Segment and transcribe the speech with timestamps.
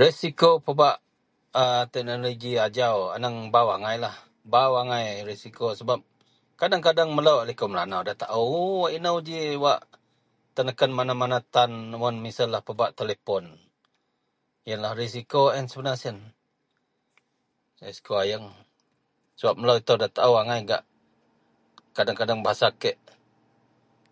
[0.00, 0.96] resiko pebak
[1.62, 4.14] a teknologi ajau anang baau agailah,
[4.52, 5.98] baau agai resiko sebab
[6.60, 9.80] kadang-kadang melou a liko melanau da taaooo wak inou ji wak
[10.56, 13.44] teneken, mana-mana tan mun misel lah pebak telepon
[14.68, 16.16] ien lah resiko a ien sebenar sien,
[17.84, 18.46] resiko ayeng
[19.38, 20.82] sebab melou itou da taao agai gak
[21.96, 22.96] kadang-kadang bahasa kek